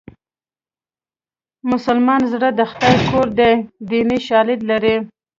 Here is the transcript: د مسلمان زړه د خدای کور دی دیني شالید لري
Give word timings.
د 0.03 0.03
مسلمان 1.71 2.21
زړه 2.33 2.49
د 2.59 2.61
خدای 2.71 2.95
کور 3.09 3.27
دی 3.39 3.53
دیني 3.89 4.19
شالید 4.27 4.61
لري 4.69 4.95